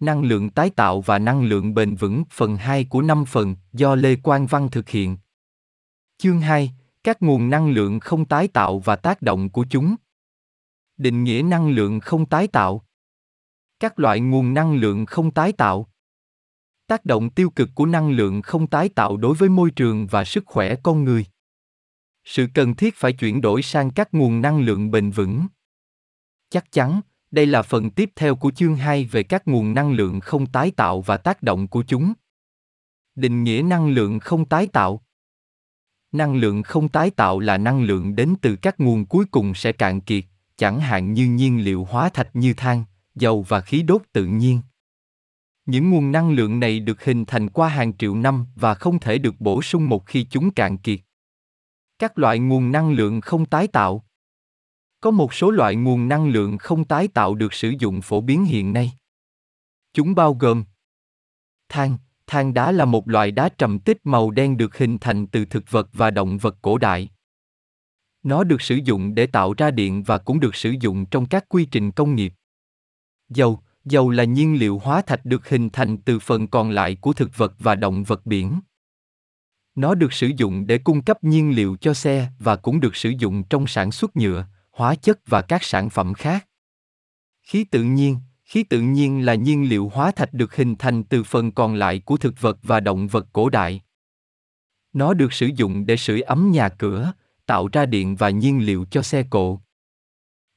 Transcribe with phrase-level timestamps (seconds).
[0.00, 3.94] Năng lượng tái tạo và năng lượng bền vững phần 2 của 5 phần do
[3.94, 5.16] Lê Quang Văn thực hiện.
[6.18, 6.72] Chương 2,
[7.04, 9.96] các nguồn năng lượng không tái tạo và tác động của chúng.
[10.96, 12.84] Định nghĩa năng lượng không tái tạo.
[13.80, 15.88] Các loại nguồn năng lượng không tái tạo.
[16.86, 20.24] Tác động tiêu cực của năng lượng không tái tạo đối với môi trường và
[20.24, 21.26] sức khỏe con người.
[22.24, 25.46] Sự cần thiết phải chuyển đổi sang các nguồn năng lượng bền vững.
[26.50, 27.00] Chắc chắn,
[27.30, 30.70] đây là phần tiếp theo của chương 2 về các nguồn năng lượng không tái
[30.70, 32.12] tạo và tác động của chúng.
[33.14, 35.02] Định nghĩa năng lượng không tái tạo.
[36.12, 39.72] Năng lượng không tái tạo là năng lượng đến từ các nguồn cuối cùng sẽ
[39.72, 40.24] cạn kiệt,
[40.56, 42.84] chẳng hạn như nhiên liệu hóa thạch như than,
[43.14, 44.60] dầu và khí đốt tự nhiên.
[45.66, 49.18] Những nguồn năng lượng này được hình thành qua hàng triệu năm và không thể
[49.18, 51.00] được bổ sung một khi chúng cạn kiệt.
[51.98, 54.05] Các loại nguồn năng lượng không tái tạo
[55.06, 58.44] có một số loại nguồn năng lượng không tái tạo được sử dụng phổ biến
[58.44, 58.92] hiện nay.
[59.92, 60.64] Chúng bao gồm
[61.68, 65.44] than, than đá là một loại đá trầm tích màu đen được hình thành từ
[65.44, 67.08] thực vật và động vật cổ đại.
[68.22, 71.44] Nó được sử dụng để tạo ra điện và cũng được sử dụng trong các
[71.48, 72.32] quy trình công nghiệp.
[73.28, 77.12] Dầu, dầu là nhiên liệu hóa thạch được hình thành từ phần còn lại của
[77.12, 78.60] thực vật và động vật biển.
[79.74, 83.12] Nó được sử dụng để cung cấp nhiên liệu cho xe và cũng được sử
[83.18, 86.48] dụng trong sản xuất nhựa, hóa chất và các sản phẩm khác.
[87.42, 91.22] Khí tự nhiên, khí tự nhiên là nhiên liệu hóa thạch được hình thành từ
[91.22, 93.80] phần còn lại của thực vật và động vật cổ đại.
[94.92, 97.12] Nó được sử dụng để sưởi ấm nhà cửa,
[97.46, 99.60] tạo ra điện và nhiên liệu cho xe cộ.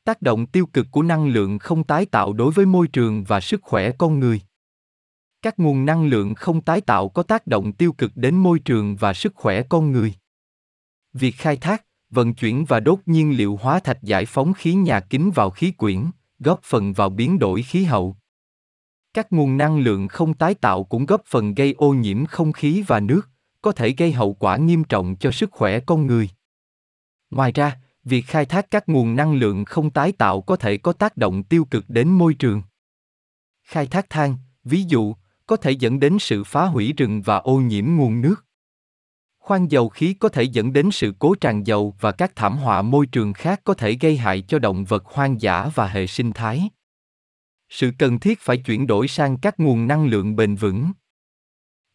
[0.04, 3.40] Tác động tiêu cực của năng lượng không tái tạo đối với môi trường và
[3.40, 4.42] sức khỏe con người.
[5.42, 8.96] Các nguồn năng lượng không tái tạo có tác động tiêu cực đến môi trường
[8.96, 10.14] và sức khỏe con người.
[11.14, 15.00] Việc khai thác, vận chuyển và đốt nhiên liệu hóa thạch giải phóng khí nhà
[15.00, 16.06] kính vào khí quyển,
[16.40, 18.16] góp phần vào biến đổi khí hậu.
[19.14, 22.84] Các nguồn năng lượng không tái tạo cũng góp phần gây ô nhiễm không khí
[22.88, 23.30] và nước,
[23.62, 26.30] có thể gây hậu quả nghiêm trọng cho sức khỏe con người.
[27.32, 30.94] Ngoài ra, việc khai thác các nguồn năng lượng không tái tạo có thể có
[30.94, 32.62] tác động tiêu cực đến môi trường.
[33.64, 35.16] Khai thác than, ví dụ,
[35.46, 38.46] có thể dẫn đến sự phá hủy rừng và ô nhiễm nguồn nước.
[39.50, 42.82] Khoan dầu khí có thể dẫn đến sự cố tràn dầu và các thảm họa
[42.82, 46.32] môi trường khác có thể gây hại cho động vật hoang dã và hệ sinh
[46.32, 46.70] thái.
[47.70, 50.92] Sự cần thiết phải chuyển đổi sang các nguồn năng lượng bền vững.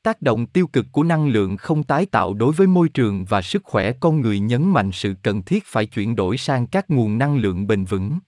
[0.02, 3.42] Tác động tiêu cực của năng lượng không tái tạo đối với môi trường và
[3.42, 7.18] sức khỏe con người nhấn mạnh sự cần thiết phải chuyển đổi sang các nguồn
[7.18, 8.18] năng lượng bền vững.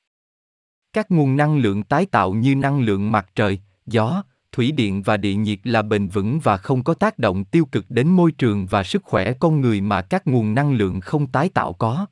[0.92, 4.22] Các nguồn năng lượng tái tạo như năng lượng mặt trời, gió,
[4.56, 7.90] thủy điện và địa nhiệt là bền vững và không có tác động tiêu cực
[7.90, 11.48] đến môi trường và sức khỏe con người mà các nguồn năng lượng không tái
[11.48, 12.06] tạo có.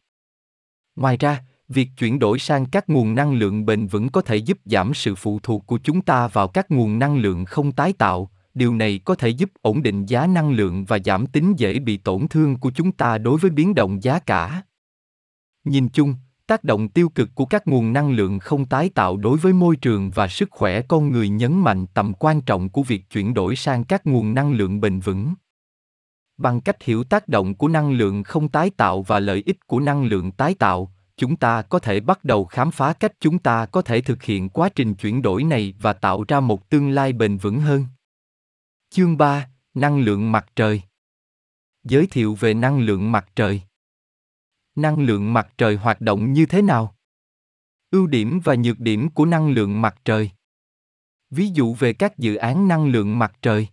[0.97, 4.59] Ngoài ra, việc chuyển đổi sang các nguồn năng lượng bền vững có thể giúp
[4.65, 8.31] giảm sự phụ thuộc của chúng ta vào các nguồn năng lượng không tái tạo,
[8.55, 11.97] điều này có thể giúp ổn định giá năng lượng và giảm tính dễ bị
[11.97, 14.63] tổn thương của chúng ta đối với biến động giá cả.
[15.65, 16.15] Nhìn chung,
[16.47, 19.77] tác động tiêu cực của các nguồn năng lượng không tái tạo đối với môi
[19.77, 23.57] trường và sức khỏe con người nhấn mạnh tầm quan trọng của việc chuyển đổi
[23.57, 25.35] sang các nguồn năng lượng bền vững.
[26.37, 29.81] Bằng cách hiểu tác động của năng lượng không tái tạo và lợi ích của
[29.81, 33.67] năng lượng tái tạo chúng ta có thể bắt đầu khám phá cách chúng ta
[33.67, 37.13] có thể thực hiện quá trình chuyển đổi này và tạo ra một tương lai
[37.13, 37.87] bền vững hơn.
[38.91, 40.83] Chương 3, năng lượng mặt trời.
[41.85, 43.63] Giới thiệu về năng lượng mặt trời
[44.75, 46.95] năng lượng mặt trời hoạt động như thế nào?
[47.91, 50.31] Ưu điểm và nhược điểm của năng lượng mặt trời.
[51.31, 53.69] Ví dụ về các dự án năng lượng mặt trời.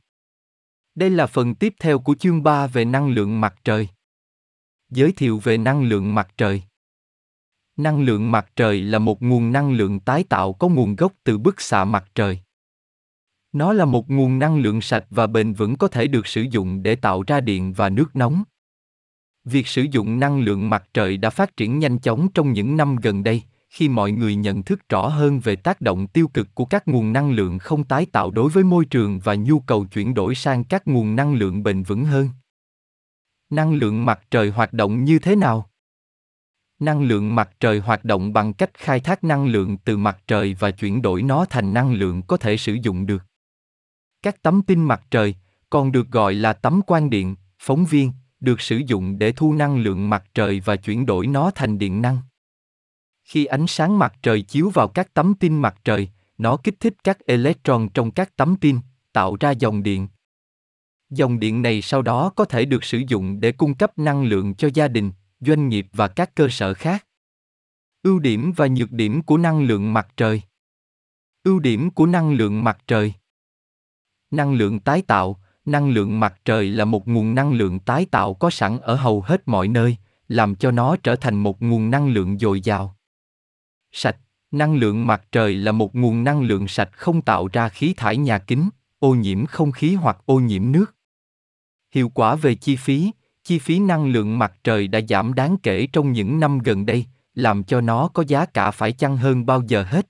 [0.95, 3.87] Đây là phần tiếp theo của chương 3 về năng lượng mặt trời.
[4.89, 6.63] Giới thiệu về năng lượng mặt trời.
[7.77, 11.37] Năng lượng mặt trời là một nguồn năng lượng tái tạo có nguồn gốc từ
[11.37, 12.39] bức xạ mặt trời.
[13.51, 16.83] Nó là một nguồn năng lượng sạch và bền vững có thể được sử dụng
[16.83, 18.43] để tạo ra điện và nước nóng.
[19.45, 22.95] Việc sử dụng năng lượng mặt trời đã phát triển nhanh chóng trong những năm
[22.95, 26.65] gần đây, khi mọi người nhận thức rõ hơn về tác động tiêu cực của
[26.65, 30.13] các nguồn năng lượng không tái tạo đối với môi trường và nhu cầu chuyển
[30.13, 32.29] đổi sang các nguồn năng lượng bền vững hơn.
[33.49, 35.69] Năng lượng mặt trời hoạt động như thế nào?
[36.79, 40.55] Năng lượng mặt trời hoạt động bằng cách khai thác năng lượng từ mặt trời
[40.59, 43.23] và chuyển đổi nó thành năng lượng có thể sử dụng được.
[44.21, 45.35] Các tấm pin mặt trời,
[45.69, 49.77] còn được gọi là tấm quang điện, phóng viên, được sử dụng để thu năng
[49.77, 52.17] lượng mặt trời và chuyển đổi nó thành điện năng.
[53.23, 56.93] Khi ánh sáng mặt trời chiếu vào các tấm pin mặt trời, nó kích thích
[57.03, 58.79] các electron trong các tấm pin,
[59.13, 60.07] tạo ra dòng điện.
[61.09, 64.55] Dòng điện này sau đó có thể được sử dụng để cung cấp năng lượng
[64.55, 67.05] cho gia đình, doanh nghiệp và các cơ sở khác.
[68.03, 70.41] Ưu điểm và nhược điểm của năng lượng mặt trời.
[71.43, 73.13] Ưu điểm của năng lượng mặt trời
[74.31, 78.33] Năng lượng tái tạo, năng lượng mặt trời là một nguồn năng lượng tái tạo
[78.33, 79.97] có sẵn ở hầu hết mọi nơi,
[80.27, 82.95] làm cho nó trở thành một nguồn năng lượng dồi dào.
[83.91, 84.17] Sạch,
[84.51, 88.17] năng lượng mặt trời là một nguồn năng lượng sạch không tạo ra khí thải
[88.17, 88.69] nhà kính,
[88.99, 90.95] ô nhiễm không khí hoặc ô nhiễm nước.
[91.91, 93.11] Hiệu quả về chi phí,
[93.43, 97.05] chi phí năng lượng mặt trời đã giảm đáng kể trong những năm gần đây,
[97.35, 100.07] làm cho nó có giá cả phải chăng hơn bao giờ hết.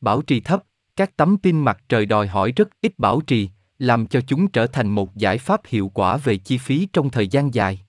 [0.00, 0.62] Bảo trì thấp,
[0.96, 4.66] các tấm pin mặt trời đòi hỏi rất ít bảo trì, làm cho chúng trở
[4.66, 7.80] thành một giải pháp hiệu quả về chi phí trong thời gian dài.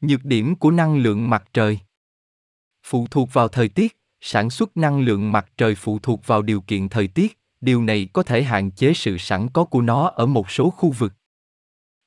[0.00, 1.78] Nhược điểm của năng lượng mặt trời
[2.86, 6.60] phụ thuộc vào thời tiết, sản xuất năng lượng mặt trời phụ thuộc vào điều
[6.60, 10.26] kiện thời tiết, điều này có thể hạn chế sự sẵn có của nó ở
[10.26, 11.12] một số khu vực.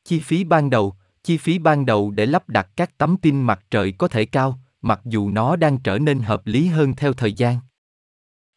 [0.03, 3.65] Chi phí ban đầu, chi phí ban đầu để lắp đặt các tấm pin mặt
[3.71, 7.33] trời có thể cao, mặc dù nó đang trở nên hợp lý hơn theo thời
[7.33, 7.57] gian.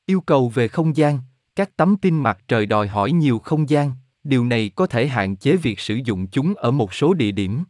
[0.06, 1.18] Yêu cầu về không gian,
[1.56, 3.92] các tấm pin mặt trời đòi hỏi nhiều không gian,
[4.24, 7.64] điều này có thể hạn chế việc sử dụng chúng ở một số địa điểm.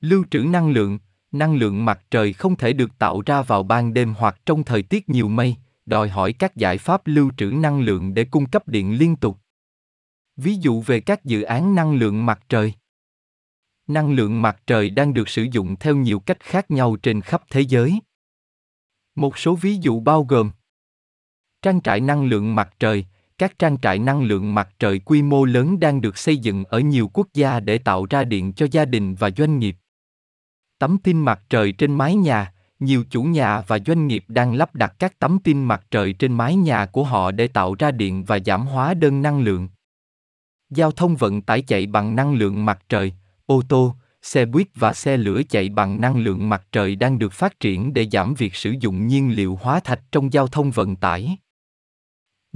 [0.00, 0.98] Lưu trữ năng lượng,
[1.32, 4.82] năng lượng mặt trời không thể được tạo ra vào ban đêm hoặc trong thời
[4.82, 5.56] tiết nhiều mây,
[5.86, 9.38] đòi hỏi các giải pháp lưu trữ năng lượng để cung cấp điện liên tục.
[10.36, 12.72] Ví dụ về các dự án năng lượng mặt trời.
[13.86, 17.42] Năng lượng mặt trời đang được sử dụng theo nhiều cách khác nhau trên khắp
[17.50, 18.00] thế giới.
[19.14, 20.50] Một số ví dụ bao gồm
[21.62, 23.06] Trang trại năng lượng mặt trời,
[23.38, 26.80] các trang trại năng lượng mặt trời quy mô lớn đang được xây dựng ở
[26.80, 29.76] nhiều quốc gia để tạo ra điện cho gia đình và doanh nghiệp.
[30.78, 34.74] Tấm pin mặt trời trên mái nhà, nhiều chủ nhà và doanh nghiệp đang lắp
[34.74, 38.24] đặt các tấm pin mặt trời trên mái nhà của họ để tạo ra điện
[38.24, 39.68] và giảm hóa đơn năng lượng.
[40.70, 43.12] Giao thông vận tải chạy bằng năng lượng mặt trời,
[43.46, 47.32] ô tô, xe buýt và xe lửa chạy bằng năng lượng mặt trời đang được
[47.32, 50.96] phát triển để giảm việc sử dụng nhiên liệu hóa thạch trong giao thông vận
[50.96, 51.36] tải.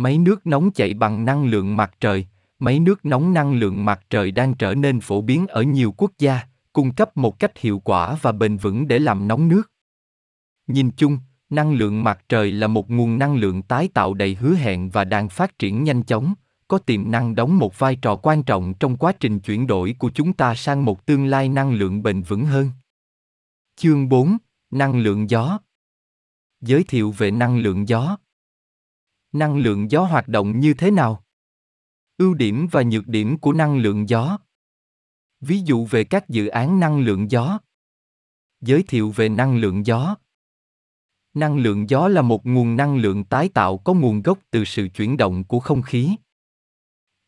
[0.00, 2.26] Máy nước nóng chạy bằng năng lượng mặt trời,
[2.58, 6.12] máy nước nóng năng lượng mặt trời đang trở nên phổ biến ở nhiều quốc
[6.18, 6.40] gia,
[6.72, 9.72] cung cấp một cách hiệu quả và bền vững để làm nóng nước.
[10.66, 11.18] Nhìn chung,
[11.50, 15.04] năng lượng mặt trời là một nguồn năng lượng tái tạo đầy hứa hẹn và
[15.04, 16.34] đang phát triển nhanh chóng,
[16.68, 20.10] có tiềm năng đóng một vai trò quan trọng trong quá trình chuyển đổi của
[20.14, 22.70] chúng ta sang một tương lai năng lượng bền vững hơn.
[23.76, 24.36] Chương 4:
[24.70, 25.58] Năng lượng gió.
[26.60, 28.16] Giới thiệu về năng lượng gió.
[29.32, 31.24] Năng lượng gió hoạt động như thế nào?
[32.18, 34.38] Ưu điểm và nhược điểm của năng lượng gió.
[35.40, 37.58] Ví dụ về các dự án năng lượng gió.
[38.60, 40.16] Giới thiệu về năng lượng gió.
[41.34, 44.88] Năng lượng gió là một nguồn năng lượng tái tạo có nguồn gốc từ sự
[44.88, 46.16] chuyển động của không khí.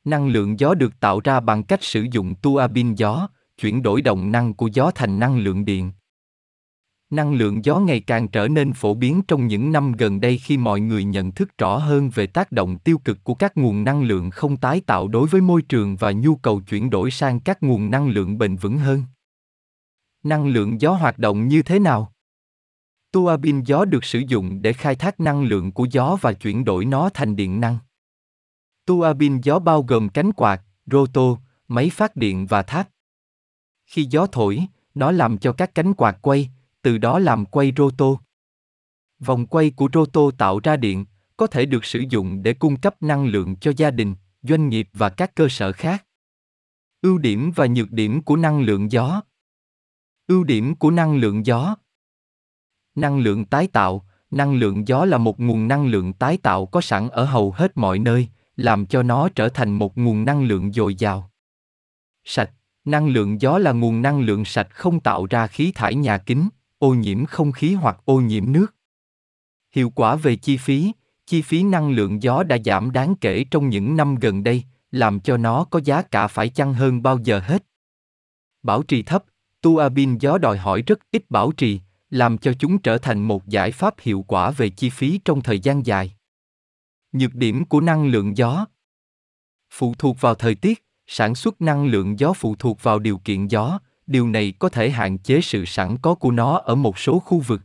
[0.04, 3.28] Năng lượng gió được tạo ra bằng cách sử dụng tua bin gió,
[3.58, 5.92] chuyển đổi động năng của gió thành năng lượng điện.
[7.12, 10.56] Năng lượng gió ngày càng trở nên phổ biến trong những năm gần đây khi
[10.56, 14.02] mọi người nhận thức rõ hơn về tác động tiêu cực của các nguồn năng
[14.02, 17.62] lượng không tái tạo đối với môi trường và nhu cầu chuyển đổi sang các
[17.62, 19.02] nguồn năng lượng bền vững hơn.
[20.22, 22.12] Năng lượng gió hoạt động như thế nào?
[23.12, 26.64] Tua bin gió được sử dụng để khai thác năng lượng của gió và chuyển
[26.64, 27.78] đổi nó thành điện năng.
[28.86, 31.36] Tua bin gió bao gồm cánh quạt, roto,
[31.68, 32.88] máy phát điện và tháp.
[33.86, 36.50] Khi gió thổi, nó làm cho các cánh quạt quay,
[36.82, 38.06] từ đó làm quay roto.
[39.20, 41.04] Vòng quay của roto tạo ra điện,
[41.36, 44.88] có thể được sử dụng để cung cấp năng lượng cho gia đình, doanh nghiệp
[44.92, 46.06] và các cơ sở khác.
[47.02, 49.22] Ưu điểm và nhược điểm của năng lượng gió.
[50.26, 51.76] Ưu điểm của năng lượng gió.
[52.94, 56.80] Năng lượng tái tạo, năng lượng gió là một nguồn năng lượng tái tạo có
[56.80, 60.72] sẵn ở hầu hết mọi nơi, làm cho nó trở thành một nguồn năng lượng
[60.72, 61.30] dồi dào.
[62.24, 62.50] Sạch,
[62.84, 66.48] năng lượng gió là nguồn năng lượng sạch không tạo ra khí thải nhà kính,
[66.82, 68.74] ô nhiễm không khí hoặc ô nhiễm nước.
[69.74, 70.92] Hiệu quả về chi phí,
[71.26, 75.20] chi phí năng lượng gió đã giảm đáng kể trong những năm gần đây, làm
[75.20, 77.64] cho nó có giá cả phải chăng hơn bao giờ hết.
[78.62, 79.24] Bảo trì thấp,
[79.60, 83.46] tua bin gió đòi hỏi rất ít bảo trì, làm cho chúng trở thành một
[83.46, 86.12] giải pháp hiệu quả về chi phí trong thời gian dài.
[87.12, 88.66] Nhược điểm của năng lượng gió
[89.70, 93.46] phụ thuộc vào thời tiết, sản xuất năng lượng gió phụ thuộc vào điều kiện
[93.46, 97.18] gió, điều này có thể hạn chế sự sẵn có của nó ở một số
[97.18, 97.60] khu vực.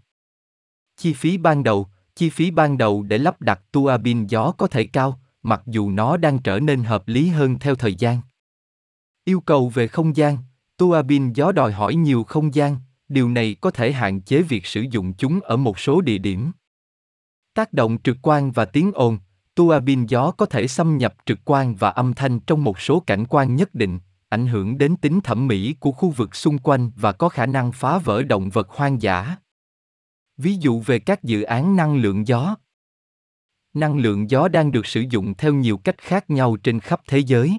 [0.97, 4.67] Chi phí ban đầu, chi phí ban đầu để lắp đặt tua bin gió có
[4.67, 8.21] thể cao, mặc dù nó đang trở nên hợp lý hơn theo thời gian.
[9.25, 10.37] Yêu cầu về không gian,
[10.77, 12.77] tua bin gió đòi hỏi nhiều không gian,
[13.09, 16.51] điều này có thể hạn chế việc sử dụng chúng ở một số địa điểm.
[17.53, 19.17] Tác động trực quan và tiếng ồn,
[19.55, 22.99] tua bin gió có thể xâm nhập trực quan và âm thanh trong một số
[22.99, 26.91] cảnh quan nhất định, ảnh hưởng đến tính thẩm mỹ của khu vực xung quanh
[26.95, 29.35] và có khả năng phá vỡ động vật hoang dã.
[30.37, 32.55] Ví dụ về các dự án năng lượng gió.
[33.73, 37.19] Năng lượng gió đang được sử dụng theo nhiều cách khác nhau trên khắp thế
[37.19, 37.57] giới.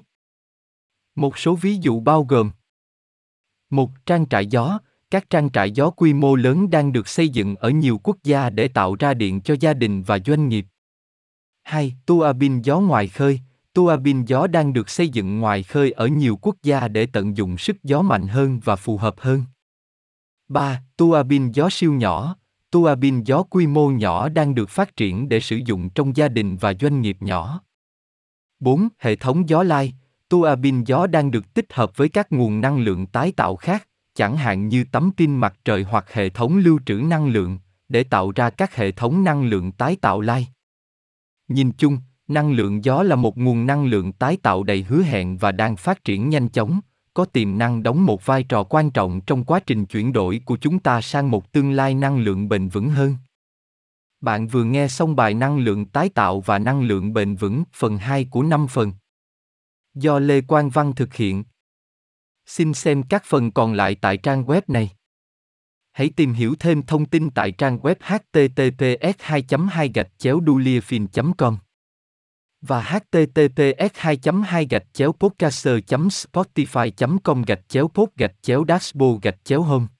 [1.15, 2.51] Một số ví dụ bao gồm
[3.69, 4.79] một Trang trại gió,
[5.11, 8.49] các trang trại gió quy mô lớn đang được xây dựng ở nhiều quốc gia
[8.49, 10.65] để tạo ra điện cho gia đình và doanh nghiệp.
[11.63, 11.95] 2.
[12.05, 13.39] Tua bin gió ngoài khơi,
[13.73, 17.37] tua bin gió đang được xây dựng ngoài khơi ở nhiều quốc gia để tận
[17.37, 19.43] dụng sức gió mạnh hơn và phù hợp hơn.
[20.47, 20.83] 3.
[20.97, 22.35] Tua bin gió siêu nhỏ,
[22.71, 26.27] tua bin gió quy mô nhỏ đang được phát triển để sử dụng trong gia
[26.27, 27.61] đình và doanh nghiệp nhỏ.
[28.59, 28.87] 4.
[28.99, 29.93] Hệ thống gió lai,
[30.29, 33.87] tua bin gió đang được tích hợp với các nguồn năng lượng tái tạo khác,
[34.15, 37.59] chẳng hạn như tấm pin mặt trời hoặc hệ thống lưu trữ năng lượng,
[37.89, 40.47] để tạo ra các hệ thống năng lượng tái tạo lai.
[41.47, 41.97] Nhìn chung,
[42.29, 45.75] năng lượng gió là một nguồn năng lượng tái tạo đầy hứa hẹn và đang
[45.75, 46.79] phát triển nhanh chóng,
[47.13, 50.57] có tiềm năng đóng một vai trò quan trọng trong quá trình chuyển đổi của
[50.61, 53.15] chúng ta sang một tương lai năng lượng bền vững hơn.
[54.21, 57.97] Bạn vừa nghe xong bài năng lượng tái tạo và năng lượng bền vững phần
[57.97, 58.93] 2 của 5 phần.
[59.93, 61.43] Do Lê Quang Văn thực hiện.
[62.45, 64.89] Xin xem các phần còn lại tại trang web này.
[65.91, 70.41] Hãy tìm hiểu thêm thông tin tại trang web https 2 2 gạch chéo
[71.37, 71.57] com
[72.61, 75.75] và https 2 2 gạch chéo podcaster
[76.09, 79.98] spotify com gạch chéo pod gạch chéo dashboard gạch chéo home.